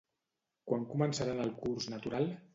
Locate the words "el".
1.45-1.53